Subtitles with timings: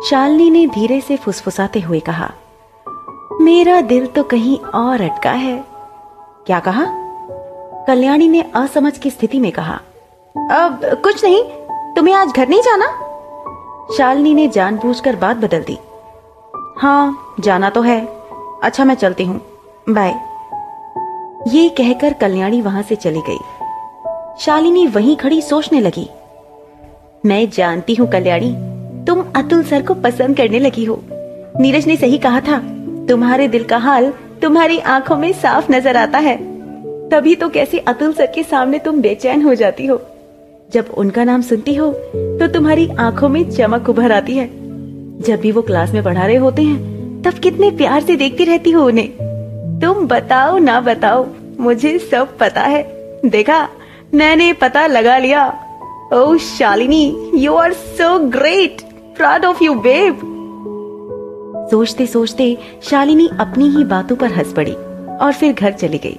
[0.00, 2.30] शालिनी ने धीरे से फुसफुसाते हुए कहा,
[3.40, 5.56] मेरा दिल तो कहीं और अटका है।
[6.46, 6.84] क्या कहा?
[7.86, 9.74] कल्याणी ने असमझ की स्थिति में कहा,
[10.34, 11.42] अब कुछ नहीं,
[11.94, 12.86] तुम्हें आज घर नहीं जाना?
[13.96, 15.78] शालिनी ने जानबूझकर बात बदल दी
[16.78, 18.00] हाँ जाना तो है।
[18.62, 19.40] अच्छा मैं चलती हूँ।
[19.88, 20.14] बाय।
[21.48, 23.38] ये कहकर कल्याणी वहाँ से चली गई।
[24.40, 26.08] शालिनी वहीं खड़ी सोचने लगी,
[27.26, 28.54] मैं जानती हूँ कल्याणी
[29.06, 31.00] तुम अतुल सर को पसंद करने लगी हो।
[31.60, 32.58] नीरज ने सही कहा था।
[33.08, 36.36] तुम्हारे दिल का हाल तुम्हारी आँखों में साफ़ नज़र आता है।
[37.10, 40.00] तभी तो कैसे अतुल सर के सामने तुम बेचैन हो जाती हो।
[40.72, 44.46] जब उनका नाम सुनती हो तो तुम्हारी आँखों में चमक उभर आती है।
[45.20, 48.70] जब भी वो क्लास में पढ़ा रहे होते हैं, तब कितने प्यार से देखती रहती
[48.70, 49.08] हो उन्हें।
[49.82, 51.26] तुम बताओ ना बताओ,
[51.60, 52.82] मुझे सब पता है।
[53.26, 53.68] देखा,
[54.14, 55.46] मैंने पता लगा लिया।
[56.14, 58.82] ओ Shalini you are so great
[59.20, 60.20] proud of you babe
[61.70, 64.72] सोचते सोचते शालिनी अपनी ही बातों पर हंस पड़ी
[65.16, 66.18] और फिर घर चली गई।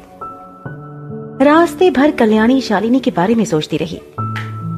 [1.46, 4.02] रास्ते भर कल्याणी शालिनी के बारे में सोचती रही।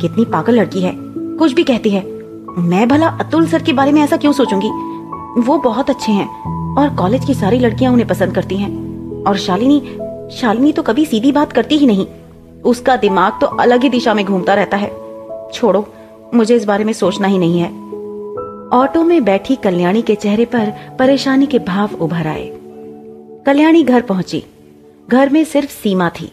[0.02, 2.06] कितनी पागल लड़की है, कुछ भी कहती है।
[2.60, 4.70] मैं भला अतुल सर के बारे में ऐसा क्यों सोचूँगी?
[5.42, 6.28] वो बहुत अच्छे हैं
[6.78, 8.72] और कॉलेज की सारी लड़कियाँ उन्हें पसंद करती हैं।
[9.24, 9.80] और शालिनी
[10.36, 12.08] शालिनी तो कभी सीधी बात करती ही नहीं।
[12.64, 14.98] उसका दिमाग तो अलग ही दिशा में घूमता रहता है।
[15.54, 15.88] छोड़ो,
[16.34, 17.83] मुझे इस बारे में सोचना ही नहीं है।
[18.74, 22.52] ऑटो में बैठी कल्याणी के चेहरे पर परेशानी के भाव उभर आए।
[23.46, 24.44] कल्याणी घर पहुँची।
[25.10, 26.32] घर में सिर्फ़ सीमा थी।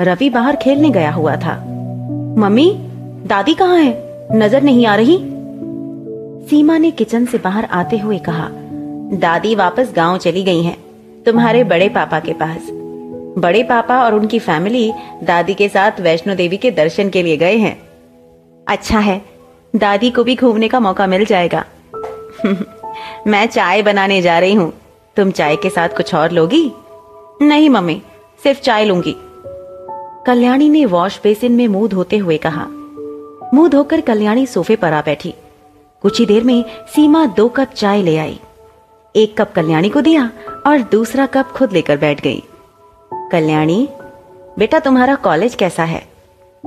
[0.00, 1.54] रवि बाहर खेलने गया हुआ था।
[2.38, 2.70] मम्मी,
[3.26, 3.92] दादी कहाँ है?
[4.32, 5.16] नज़र नहीं आ रही?
[6.48, 8.48] सीमा ने किचन से बाहर आते हुए कहा,
[9.18, 10.76] दादी वापस गाँव चली गई हैं,
[11.26, 12.68] तुम्हारे बड़े पापा के पास।
[13.38, 14.92] बड़े पापा और उनकी फैमिली
[15.24, 17.78] दादी के साथ वैष्णो देवी के दर्शन के लिए गए हैं।
[18.68, 19.22] अच्छा है,
[19.76, 21.64] दादी को भी घूमने का मौका मिल जाएगा।
[23.26, 24.72] मैं चाय बनाने जा रही हूँ।
[25.16, 26.72] तुम चाय के साथ कुछ और लोगी?
[27.42, 28.02] नहीं, मम्मी,
[28.42, 29.16] सिर्फ़ चाय लूँगी।
[30.26, 32.66] कल्याणी ने वॉश बेसिन में मुँह धोते हुए कहा।
[33.54, 35.34] मुँह धोकर कल्याणी सोफे पर आ बैठी।
[36.02, 38.40] कुछ ही देर में सीमा दो कप चाय ले आई।
[39.16, 40.30] एक कप कल्याणी को दिया
[40.66, 42.42] और दूसरा कप खुद लेकर बैठ गई।
[43.12, 43.88] कल्याणी,
[44.58, 46.06] बेटा तुम्हारा कॉलेज कैसा है?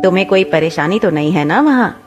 [0.03, 2.03] तुम्हें कोई परेशानी तो नहीं है ना वहाँ?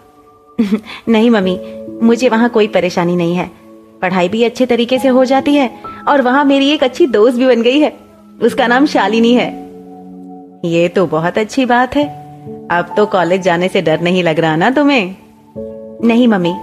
[1.09, 3.62] नहीं, मम्मी, मुझे वहाँ कोई परेशानी नहीं है।
[4.03, 5.71] पढ़ाई भी अच्छे तरीके से हो जाती है
[6.09, 7.97] और वहाँ मेरी एक अच्छी दोस्त भी बन गई है।
[8.43, 9.63] उसका नाम शालिनी है।
[10.65, 12.07] ये तो बहुत अच्छी बात है।
[12.71, 15.17] अब तो कॉलेज जाने से डर नहीं लग रहा ना तुम्हें?
[16.05, 16.55] नहीं, मम्मी।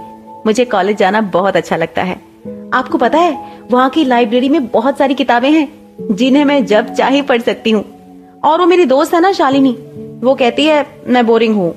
[0.46, 2.20] मुझे कॉलेज जाना बहुत अच्छा लगता है।
[2.74, 5.68] आपको पता है, वहाँ की लाइब्रेरी में बहुत सारी किताबें हैं,
[6.12, 7.84] जिन्हें मैं जब चाहे पढ़ सकती हूँ।
[8.44, 9.76] और वो मेरी दोस्त है ना शालिनी।
[10.22, 11.74] वो कहती है, मैं बोरिंग हूँ।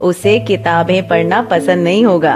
[0.00, 2.34] उसे किताबें पढ़ना पसंद नहीं होगा।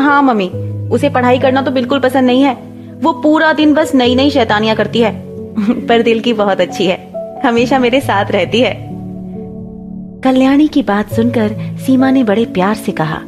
[0.00, 2.54] हाँ मम्मी। उसे पढ़ाई करना तो बिल्कुल पसंद नहीं है।
[3.02, 5.24] वो पूरा दिन बस नई नई शैतानियाँ करती है।
[5.86, 7.14] पर दिल की बहुत अच्छी है।
[7.46, 8.94] हमेशा मेरे साथ रहती है।
[10.24, 13.20] कल्याणी की बात सुनकर सीमा ने बड़े प्यार से कहा,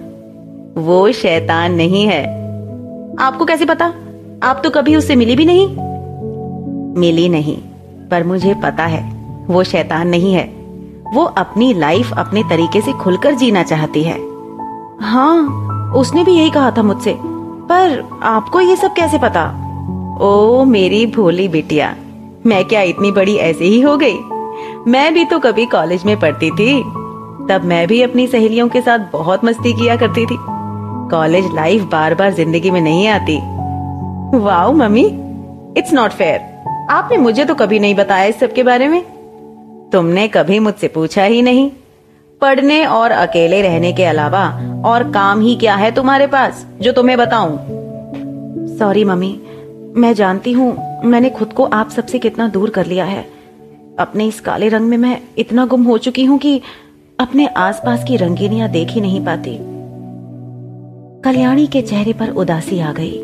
[0.81, 2.25] वो शैतान नहीं है।
[3.19, 3.93] आपको कैसे पता?
[4.43, 5.77] आप तो कभी उससे मिली भी नहीं?
[7.00, 7.56] मिली नहीं,
[8.11, 9.12] पर मुझे पता है,
[9.47, 10.45] वो शैतान नहीं है।
[11.15, 14.19] वो अपनी लाइफ अपने तरीके से खुलकर जीना चाहती है।
[15.00, 17.36] हाँ उसने भी यही कहा था मुझसे।
[17.69, 19.44] पर आपको ये सब कैसे पता?
[20.21, 21.94] ओ, मेरी भोली बिटिया,
[22.47, 24.19] मैं क्या इतनी बड़ी ऐसे ही हो गई?
[24.87, 26.78] मैं भी तो कभी कॉलेज में पढ़ती थी।
[27.49, 30.37] तब मैं भी अपनी सहेलियों के साथ बहुत मस्ती किया करती थी।
[31.10, 33.38] कॉलेज लाइफ बार बार ज़िंदगी में नहीं आती।
[34.38, 35.04] Wow, mummy
[35.78, 36.54] it's not fair
[36.91, 39.03] आपने मुझे तो कभी नहीं बताया इस सब के बारे में।
[39.93, 41.71] तुमने कभी मुझसे पूछा ही नहीं।
[42.41, 47.19] पढ़ने और अकेले रहने के अलावा और काम ही क्या है तुम्हारे पास, जो तुम्हें
[47.19, 47.59] बताऊँ?
[48.79, 49.41] Sorry mummy.
[49.97, 53.27] मैं जानती हूँ, मैंने खुद को आप सबसे कितना दूर कर लिया है।
[53.99, 56.61] अपने इस काले रंग में मैं इतना गुम हो चुकी हूँ कि
[57.21, 59.59] अपने आसपास की रंगीनियाँ देख ही नहीं पाती।
[61.23, 63.22] कल्याणी के चेहरे पर उदासी आ गई।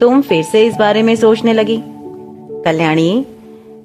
[0.00, 1.82] तुम फिर से इस बारे में सोचने लगी।
[2.64, 3.26] कल्याणी,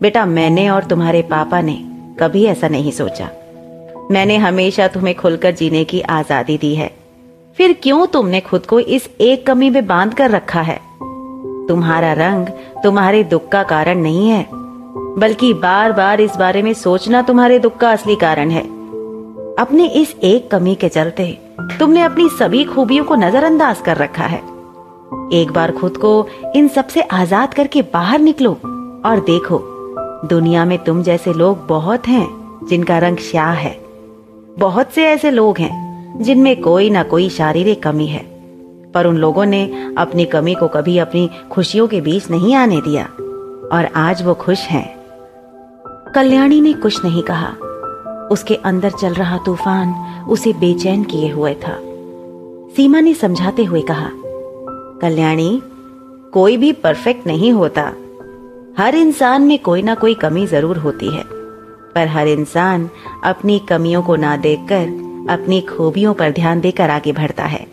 [0.01, 1.79] बेटा मैंने और तुम्हारे पापा ने
[2.19, 3.29] कभी ऐसा नहीं सोचा।
[4.11, 6.91] मैंने हमेशा तुम्हें खुलकर जीने की आज़ादी दी है।
[7.57, 10.79] फिर क्यों तुमने खुद को इस एक कमी में बाँध कर रखा है?
[11.67, 12.47] तुम्हारा रंग
[12.83, 14.45] तुम्हारे दुख का कारण नहीं है,
[15.19, 18.61] बल्कि बार बार इस बारे में सोचना तुम्हारे दुख का असली कारण है।
[19.55, 21.37] अपने इस एक कमी के चलते
[21.79, 24.41] तुमने अपनी सभी खूबियों को नजरअंदाज कर रखा है।
[25.33, 28.51] एक बार खुद को इन सबसे आज़ाद करके बाहर निकलो
[29.05, 29.59] और देखो,
[30.27, 32.27] दुनिया में तुम जैसे लोग बहुत हैं
[32.69, 33.84] जिनका रंग श्याह है।
[34.59, 38.23] बहुत से ऐसे लोग हैं, जिनमें कोई ना कोई शारीरिक कमी है।
[38.91, 43.05] पर उन लोगों ने अपनी कमी को कभी अपनी खुशियों के बीच नहीं आने दिया,
[43.71, 44.87] और आज वो खुश हैं।
[46.15, 47.49] कल्याणी ने कुछ नहीं कहा।
[48.27, 49.93] उसके अंदर चल रहा तूफ़ान
[50.29, 51.77] उसे बेचैन किए हुए था।
[52.75, 54.09] सीमा ने समझाते हुए कहा,
[55.01, 55.61] कल्याणी,
[56.33, 57.91] कोई भी परफेक्ट नहीं होता।
[58.77, 61.34] हर इंसान में कोई ना कोई कमी ज़रूर होती है।
[61.95, 62.89] पर हर इंसान
[63.23, 67.65] अपनी कमियों को ना देखकर अपनी खूबियों पर ध्यान देकर आगे बढ़ता है।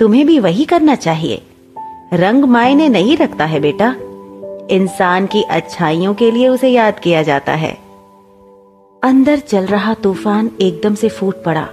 [0.00, 1.42] तुम्हें भी वही करना चाहिए।
[2.14, 3.94] रंग मायने नहीं रखता है बेटा।
[4.70, 7.72] इंसान की अच्छाइयों के लिए उसे याद किया जाता है।
[9.02, 11.68] अंदर चल रहा तूफ़ान एकदम से फूट पड़ा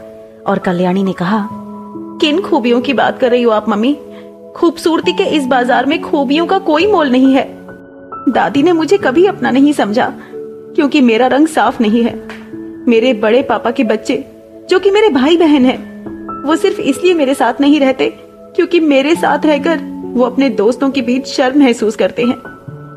[0.47, 1.47] और कल्याणी ने कहा,
[2.21, 3.93] किन खूबियों की बात कर रही हो आप, मम्मी?
[4.55, 7.45] खूबसूरती के इस बाज़ार में खूबियों का कोई मोल नहीं है।
[8.29, 10.13] दादी ने मुझे कभी अपना नहीं समझा।
[10.77, 12.13] क्योंकि मेरा रंग साफ़ नहीं है।
[12.87, 14.23] मेरे बड़े पापा के बच्चे
[14.69, 15.77] जो कि मेरे भाई बहन हैं,
[16.43, 18.09] वो सिर्फ़ इसलिए मेरे साथ नहीं रहते
[18.55, 22.37] क्योंकि मेरे साथ रहकर वो अपने दोस्तों के बीच शर्म महसूस करते हैं।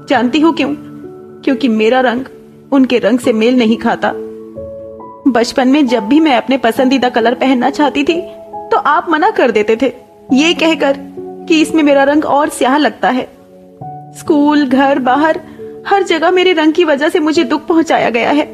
[0.09, 0.75] जानती हो क्यों?
[1.45, 2.25] क्योंकि मेरा रंग
[2.73, 4.13] उनके रंग से मेल नहीं खाता।
[5.29, 8.21] बचपन में जब भी मैं अपने पसंदीदा कलर पहनना चाहती थी
[8.71, 9.93] तो आप मना कर देते थे
[10.33, 10.97] ये कहकर
[11.49, 13.29] कि इसमें मेरा रंग और स्याह लगता है।
[14.19, 15.41] स्कूल घर बाहर
[15.87, 18.47] हर जगह मेरे रंग की वजह से मुझे दुख पहुँचाया गया है।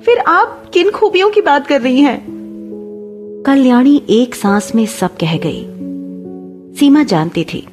[0.00, 2.18] फिर आप किन खूबियों की बात कर रही हैं?
[3.46, 5.62] कल्याणी एक सांस में सब कह गई।
[6.78, 7.66] सीमा जानती थी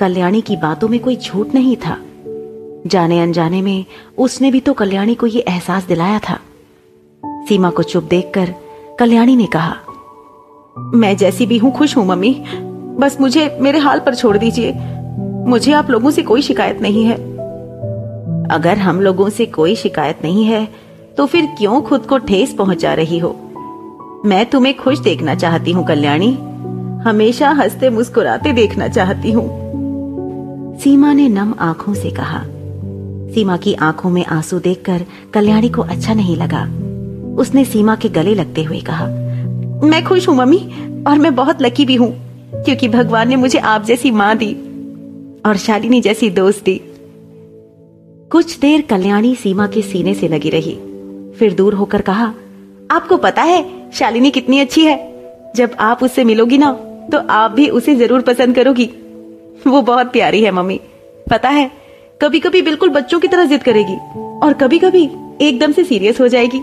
[0.00, 1.96] कल्याणी की बातों में कोई झूठ नहीं था।
[2.86, 3.84] जाने अनजाने में
[4.18, 6.38] उसने भी तो कल्याणी को यह एहसास दिलाया था।
[7.48, 8.54] सीमा को चुप देखकर
[8.98, 9.76] कल्याणी ने कहा
[10.94, 12.34] मैं जैसी भी हूँ खुश हूँ मम्मी।
[12.98, 14.72] बस मुझे मेरे हाल पर छोड़ दीजिए।
[15.48, 17.33] मुझे आप लोगों से कोई शिकायत नहीं है।
[18.54, 20.64] अगर हम लोगों से कोई शिकायत नहीं है
[21.16, 23.30] तो फिर क्यों खुद को ठेस पहुँचा रही हो?
[24.26, 26.30] मैं तुम्हें खुश देखना चाहती हूँ, कल्याणी।
[27.04, 32.42] हमेशा हँसते मुस्कुराते देखना चाहती हूँ। सीमा ने नम आँखों से कहा।
[33.34, 35.04] सीमा की आँखों में आँसू देखकर
[35.34, 36.62] कल्याणी को अच्छा नहीं लगा।
[37.34, 39.06] उसने सीमा के गले लगते हुए कहा,
[39.86, 40.58] मैं खुश हूँ, मम्मी,
[41.06, 42.10] और मैं बहुत लकी भी हूँ,
[42.54, 44.52] क्योंकि भगवान ने मुझे आप जैसी माँ दी
[45.46, 46.80] और शालिनी जैसी दोस्त दी।
[48.30, 50.72] कुछ देर कल्याणी सीमा के सीने से लगी रही।
[51.38, 52.32] फिर दूर होकर कहा,
[52.90, 54.96] आपको पता है, शालिनी कितनी अच्छी है।
[55.56, 56.72] जब आप उससे मिलोगी ना
[57.12, 58.84] तो आप भी उसे ज़रूर पसंद करोगी।
[59.66, 60.80] वो बहुत प्यारी है, मम्मी।
[61.30, 61.70] पता है
[62.20, 63.96] कभी कभी बिल्कुल बच्चों की तरह जिद करेगी
[64.42, 65.04] और कभी कभी
[65.40, 66.60] एकदम से सीरियस हो जाएगी।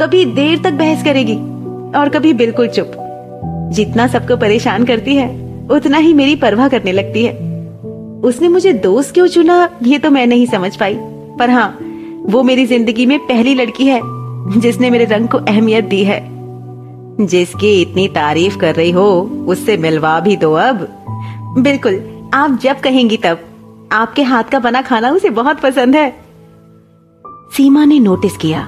[0.00, 1.36] कभी देर तक बहस करेगी
[1.98, 2.92] और कभी बिल्कुल चुप।
[3.72, 5.28] जितना सबको परेशान करती है,
[5.68, 7.49] उतना ही मेरी परवाह करने लगती है।
[8.24, 10.94] उसने मुझे दोस्त क्यों चुना, ये तो मैं नहीं समझ पाई।
[11.38, 11.78] पर हाँ
[12.22, 14.00] वो मेरी ज़िंदगी में पहली लड़की है,
[14.60, 16.40] जिसने मेरे रंग को अहमियत दी है।
[17.26, 20.88] जिसकी इतनी तारीफ़ कर रही हो, उससे मिलवा भी दो अब।
[21.58, 22.00] बिल्कुल,
[22.34, 23.38] आप जब कहेंगी तब।
[23.92, 26.16] आपके हाथ का बना खाना उसे बहुत पसंद है।
[27.56, 28.62] सीमा ने नोटिस किया।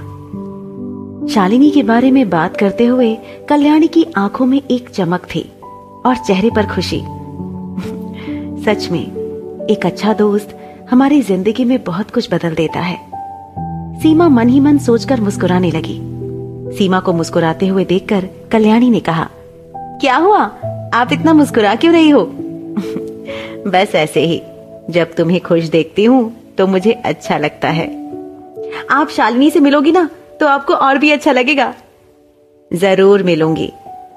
[1.34, 3.18] शालिनी के बारे में बात करते हुए
[3.48, 5.52] कल्याणी की आँखों में एक चमक थी
[6.06, 7.00] और चेहरे पर खुशी।
[8.64, 9.21] सच में
[9.72, 10.48] एक अच्छा दोस्त
[10.90, 12.96] हमारी ज़िंदगी में बहुत कुछ बदल देता है।
[14.00, 15.98] सीमा मन ही मन सोचकर मुस्कुराने लगी।
[16.76, 19.28] सीमा को मुस्कुराते हुए देखकर कल्याणी ने कहा,
[19.74, 20.40] क्या हुआ?
[20.94, 22.24] आप इतना मुस्कुरा क्यों रही हो?
[23.66, 24.40] बस ऐसे ही।
[24.90, 26.20] जब तुम्हें खुश देखती हूँ
[26.58, 27.88] तो मुझे अच्छा लगता है।
[28.90, 30.08] आप शालिनी से मिलोगी ना
[30.40, 31.72] तो आपको और भी अच्छा लगेगा।
[32.70, 33.72] ज़रूर मिलूँगी।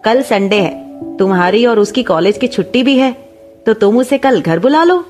[0.05, 3.11] कल संडे है। तुम्हारी और उसकी कॉलेज की छुट्टी भी है
[3.65, 5.03] तो तुम उसे कल घर बुला लो।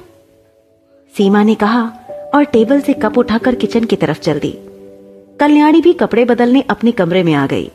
[1.15, 1.81] सीमा ने कहा
[2.35, 4.51] और टेबल से कप उठाकर किचन की तरफ़ चल दी।
[5.39, 7.69] कल्याणी भी कपड़े बदलने अपने कमरे में आ गई।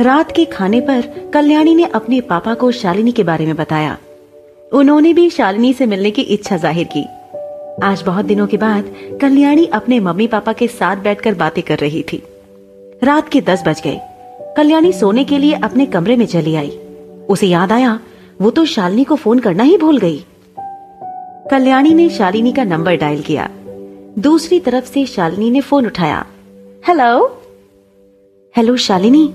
[0.00, 3.96] रात के खाने पर कल्याणी ने अपने पापा को शालिनी के बारे में बताया।
[4.72, 7.06] उन्होंने भी शालिनी से मिलने की इच्छा ज़ाहिर की।
[7.84, 12.02] आज बहुत दिनों के बाद कल्याणी अपने मम्मी पापा के साथ बैठकर बातें कर रही
[12.02, 12.22] थी।
[13.04, 14.00] रात के दस बज गए।
[14.56, 16.78] कल्याणी सोने के लिए अपने कमरे में चली आई।
[17.28, 17.98] उसे याद आया,
[18.40, 20.24] वो तो शालिनी को फ़ोन करना ही भूल गई।
[21.50, 23.48] कल्याणी ने शालिनी का नंबर डायल किया।
[24.18, 26.26] दूसरी तरफ़ से शालिनी ने फ़ोन उठाया।
[26.88, 27.42] हेलो?
[28.56, 29.32] हेलो शालिनी?